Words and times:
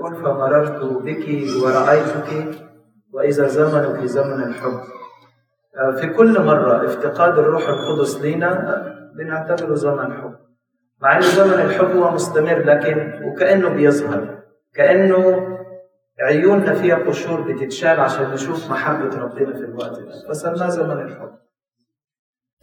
يقول 0.00 0.16
فمررت 0.16 0.84
بك 0.84 1.26
ورأيتك 1.64 2.58
وإذا 3.12 3.46
زمنك 3.48 4.04
زمن 4.04 4.42
الحب. 4.42 4.80
آه، 5.76 5.90
في 6.00 6.06
كل 6.06 6.40
مرة 6.44 6.86
افتقاد 6.86 7.38
الروح 7.38 7.62
القدس 7.68 8.20
لينا 8.20 8.52
آه، 8.76 9.10
بنعتبره 9.16 9.74
زمن 9.74 10.12
حب. 10.12 10.34
مع 11.02 11.16
ان 11.16 11.22
زمن 11.22 11.52
الحب 11.52 11.96
هو 11.96 12.10
مستمر 12.10 12.58
لكن 12.58 13.20
وكأنه 13.24 13.68
بيظهر 13.68 14.38
كأنه 14.74 15.48
عيوننا 16.20 16.74
فيها 16.74 16.96
قشور 16.96 17.40
بتتشال 17.40 18.00
عشان 18.00 18.30
نشوف 18.30 18.70
محبة 18.70 19.18
ربنا 19.18 19.52
في 19.52 19.64
الوقت 19.64 19.98
ده. 20.00 20.28
فسماه 20.28 20.68
زمن 20.68 21.00
الحب. 21.00 21.30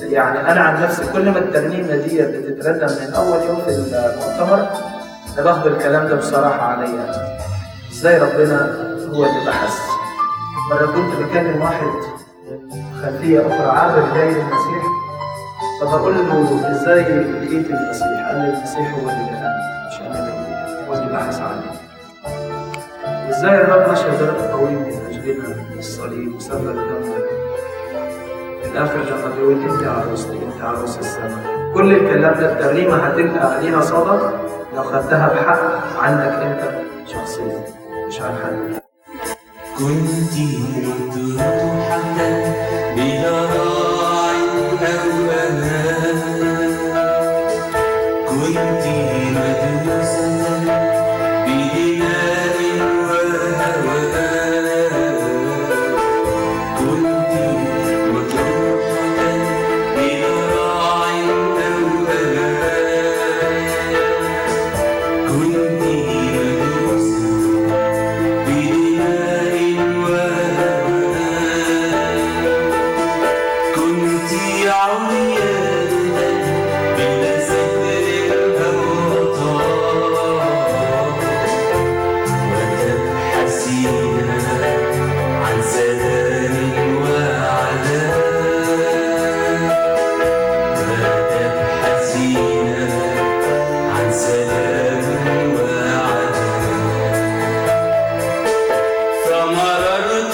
يعني 0.00 0.40
أنا 0.52 0.60
عن 0.60 0.82
نفسي 0.82 1.12
كل 1.12 1.30
ما 1.30 1.38
الترنيمة 1.38 1.96
دي 1.96 2.22
بتترنم 2.22 2.90
من 3.08 3.14
أول 3.14 3.46
يوم 3.48 3.56
في 3.60 3.70
المؤتمر 3.70 4.91
باخد 5.36 5.66
الكلام 5.66 6.08
ده 6.08 6.14
بصراحة 6.14 6.60
عليا. 6.66 7.12
إزاي 7.92 8.18
ربنا 8.18 8.58
هو 9.14 9.24
اللي 9.24 9.46
بحث؟ 9.46 9.78
مرة 10.70 10.86
كنت 10.86 11.14
بكلم 11.22 11.62
واحد 11.62 11.86
خلفية 13.02 13.40
أخرى 13.40 13.78
عابر 13.78 14.14
جاي 14.14 14.30
للمسيح 14.30 14.82
فبقول 15.80 16.14
له 16.14 16.70
إزاي 16.70 17.02
لقيت 17.02 17.70
المسيح؟ 17.70 18.28
قال 18.28 18.36
لي 18.40 18.48
المسيح 18.56 18.94
هو 18.94 18.98
اللي 19.10 19.24
لقاني 19.24 19.88
مش 19.88 20.00
أنا 20.00 20.18
اللي 20.18 20.88
هو 20.88 20.94
اللي 20.94 21.12
بحث 21.12 21.40
عني. 21.40 21.82
إزاي 23.30 23.54
الرب 23.60 23.92
مشى 23.92 24.02
ذات 24.10 24.50
طويل 24.50 24.72
من 24.78 25.06
أجلنا 25.10 25.78
الصليب 25.78 26.34
وسفك 26.36 26.56
دمه 26.60 27.02
في 28.62 28.68
الآخر 28.72 28.96
لما 28.98 29.34
بيقول 29.36 29.70
انت 29.70 29.82
عروستي 29.86 30.32
انت 30.54 30.62
عروس 30.64 30.98
السماء. 30.98 31.61
كل 31.74 31.92
الكلام 31.92 32.34
ده 32.40 32.52
الترنيمه 32.52 32.96
هتبقى 32.96 33.54
عليها 33.54 33.80
صدى؟ 33.80 34.18
لو 34.76 34.82
خدتها 34.82 35.26
بحق 35.28 35.98
عنك 36.02 36.32
انت 36.42 36.60
شخصيا 37.08 37.64
مش 38.08 38.20
عن 38.20 38.34
حد. 38.44 38.82
كنت 39.78 40.34
مطروحة 40.84 42.00
بلا 42.96 43.46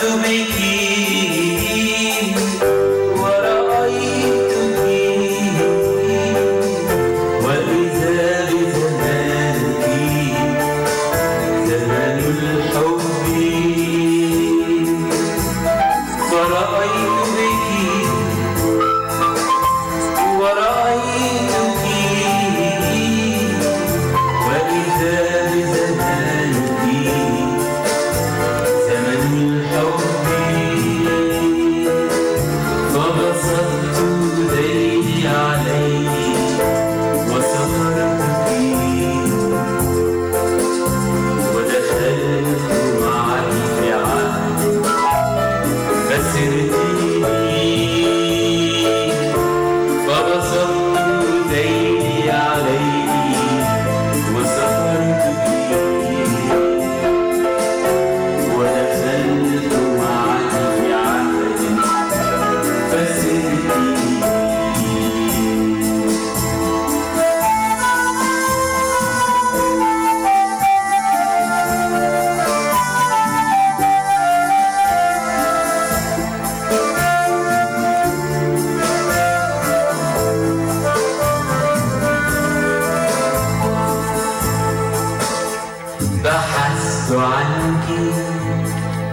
فمررت 0.00 0.18
بك 0.22 0.58
ورأيتك 0.58 0.87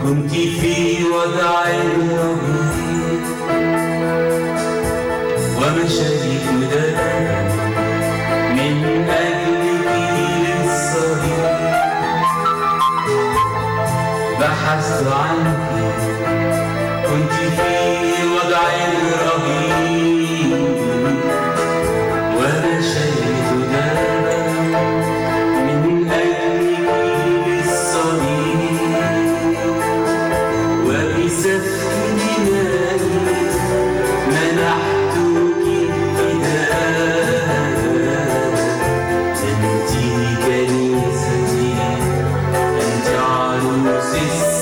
كنت 0.06 0.32
في 0.32 1.04
وضع 1.04 1.66
رهيب 1.66 2.55
عروس 44.16 44.55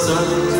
sun. 0.00 0.59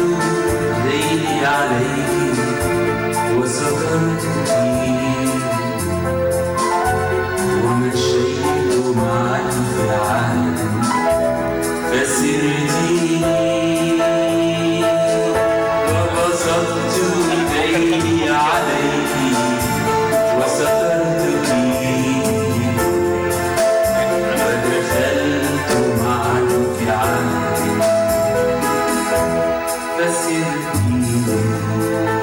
you. 30.41 32.20